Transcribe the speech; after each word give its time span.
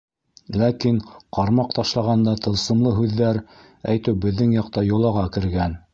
Ләкин 0.61 0.95
ҡармаҡ 1.37 1.75
ташлағанда 1.79 2.33
тылсымлы 2.47 2.95
һүҙҙәр 3.01 3.41
әйтеү 3.95 4.19
беҙҙең 4.25 4.57
яҡта 4.61 4.89
йолаға 4.93 5.29
кергән. 5.37 5.83